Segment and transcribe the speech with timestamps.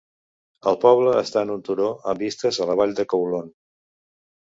[0.71, 3.57] El poble està en un turó amb vistes a la vall de Coulon.